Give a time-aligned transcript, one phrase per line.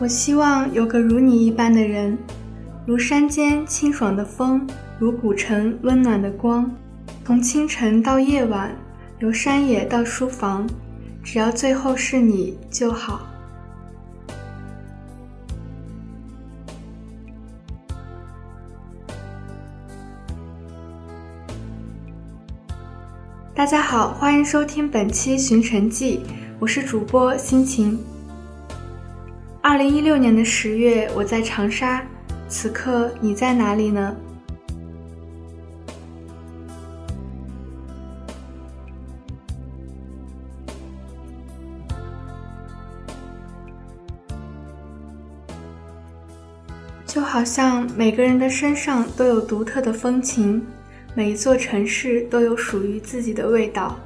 [0.00, 2.16] 我希望有个如你一般的人，
[2.86, 4.66] 如山间清爽的风，
[4.98, 6.74] 如古城温暖的光。
[7.22, 8.74] 从清晨到夜晚，
[9.18, 10.66] 由山野到书房，
[11.22, 13.20] 只要最后是你就好。
[23.54, 26.22] 大家好，欢迎收听本期《寻尘记》，
[26.58, 27.98] 我是主播心情。
[29.70, 32.04] 二零一六年的十月，我在长沙，
[32.48, 34.16] 此刻你在哪里呢？
[47.06, 50.66] 就好像每个人的身上都有独特的风情，
[51.14, 53.96] 每一座城市都有属于自己的味道。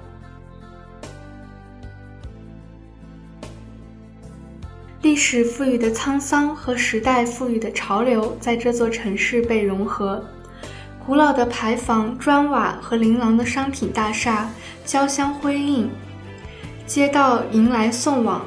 [5.04, 10.24] 历史赋予的沧桑和时代赋予的潮流，在这座城市被融合。
[11.04, 14.50] 古老的牌坊、砖瓦和琳琅的商品大厦
[14.86, 15.90] 交相辉映，
[16.86, 18.46] 街道迎来送往，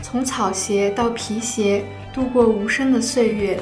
[0.00, 3.60] 从草鞋到皮鞋，度过无声的岁月。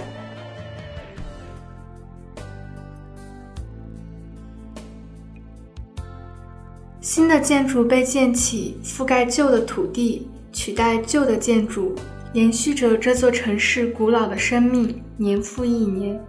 [7.00, 11.97] 新的建筑被建起，覆盖旧的土地，取代旧的建筑。
[12.34, 16.20] 延续着这座城市古老的生命，年复一年，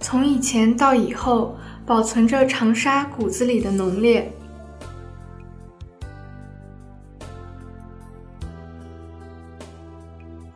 [0.00, 4.32] 从以前到以后，保存着长沙骨子里的浓烈。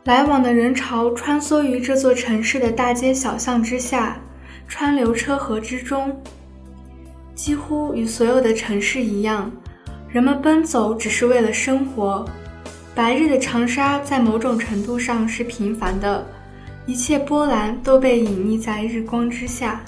[0.05, 4.19] 来往的人潮穿梭于这座城市的大街小巷之下，
[4.67, 6.19] 川流车河之中，
[7.35, 9.51] 几乎与所有的城市一样，
[10.09, 12.25] 人们奔走只是为了生活。
[12.97, 16.25] 白日的长沙在某种程度上是平凡的，
[16.87, 19.79] 一切波澜都被隐匿在日光之下。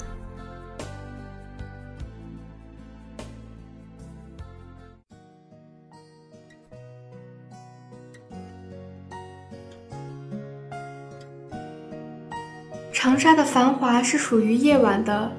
[12.92, 15.32] 长沙的繁华是属于夜晚的，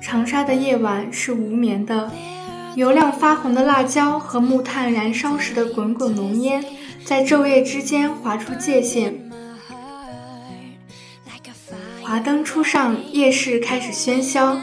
[0.00, 2.08] 长沙的夜晚是无眠的，
[2.76, 6.62] 油亮发红的辣椒和木炭燃烧时的滚滚浓烟。
[7.06, 9.14] 在昼夜之间划出界限，
[12.02, 14.58] 华灯初上，夜市开始喧嚣，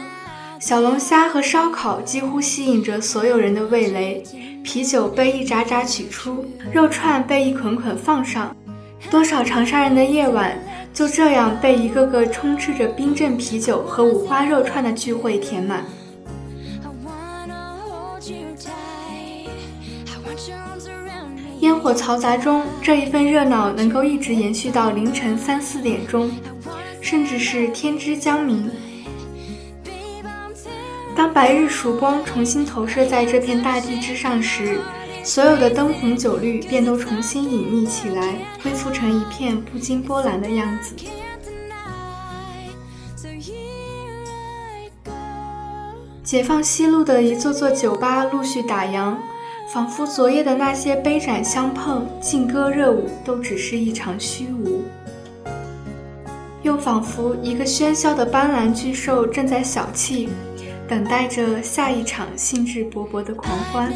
[0.60, 4.22] 小龙虾和烧烤几乎吸引着所有人的味蕾，
[4.62, 8.54] 啤酒被一扎扎取出，肉串被一捆捆放上，
[9.10, 10.56] 多少长沙人的夜晚
[10.92, 15.82] 就这样被一个个充斥着冰镇啤酒和五花肉串的聚会填满。
[21.60, 26.30] 烟火嘈杂中，这一份热闹能够一直延续到凌晨三四点钟，
[27.00, 28.70] 甚至是天之将明。
[31.16, 34.78] 当白日曙光重新投射在这片大地之上时，
[35.22, 40.94] 所有的灯红酒绿便都重新隐匿起来，恢复成一片不惊波澜的样子。
[46.22, 49.14] 解放西路的一座座酒吧陆续打烊。
[49.72, 54.82] 仿佛昨夜的那些杯盏相碰、劲歌热舞，都只是一场虚无；
[56.62, 60.28] 又仿佛一个喧嚣的斑斓巨兽正在小憩，
[60.86, 63.92] 等待着下一场兴致勃勃的狂欢。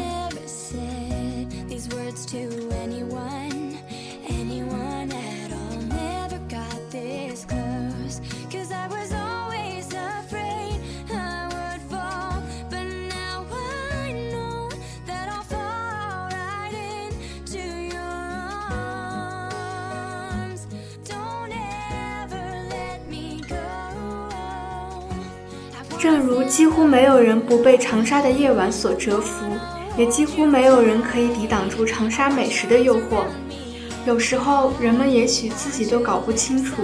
[25.99, 29.43] 正如几乎没有人不被长沙的夜晚所折服，
[29.97, 33.25] 也几乎没有人可以抵挡住长沙美食的诱惑。
[34.05, 36.83] 有时候，人们也许自己都搞不清楚，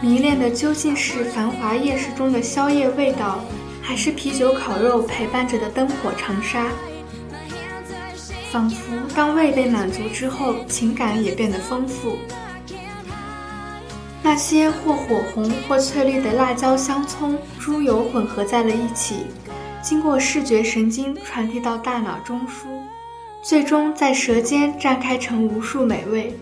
[0.00, 3.44] 迷恋的究竟是繁华夜市中的宵夜味道，
[3.82, 6.68] 还是啤酒烤肉陪伴着的灯火长沙。
[8.52, 12.16] 仿佛当胃被满足之后，情感也变得丰富。
[14.28, 19.14] 那些或火红或翠绿的辣椒、香葱、猪油混合在了一起，
[19.80, 22.66] 经过视觉神经传递到大脑中枢，
[23.40, 26.38] 最终在舌尖绽开成无数美味。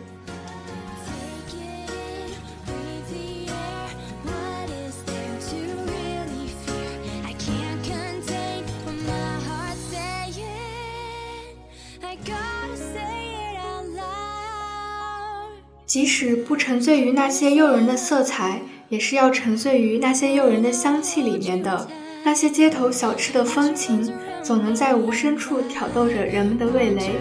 [15.96, 18.60] 即使不沉醉于那些诱人的色彩，
[18.90, 21.88] 也是要沉醉于那些诱人的香气里面的。
[22.22, 24.12] 那些街头小吃的风情，
[24.42, 27.12] 总能在无声处挑逗着人们的味蕾。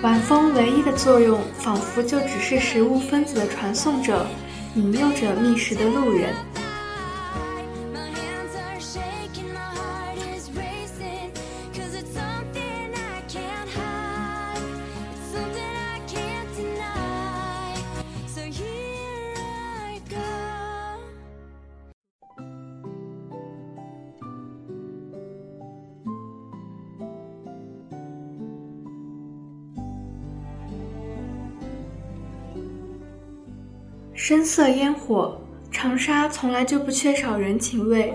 [0.00, 4.26] 晚风唯一的作用，仿佛就只是食物分子的传送者，
[4.76, 6.30] 引诱着觅食的路人。
[34.26, 35.38] 深色烟火，
[35.70, 38.14] 长沙从来就不缺少人情味。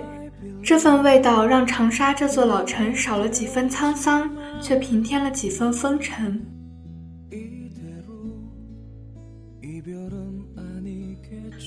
[0.63, 4.27] 这份味道让长沙这座老城少了几分沧桑，
[4.59, 6.43] 却平添了几分风尘。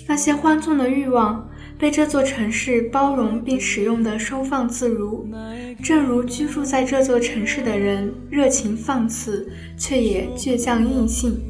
[0.08, 1.48] 那些欢纵的欲望，
[1.78, 5.24] 被这座城市包容并使用的收放自如。
[5.84, 9.48] 正如居住在这座城市的人，热情放肆，
[9.78, 11.40] 却也倔强硬性。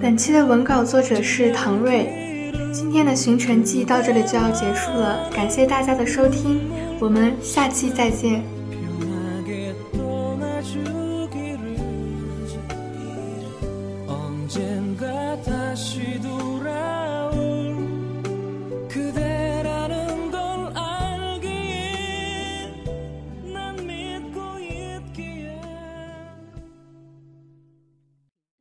[0.00, 6.60] 本期的文稿作者是唐瑞，今天的寻城记到这里就要结束了，感谢大家的收听，
[6.98, 8.57] 我们下期再见。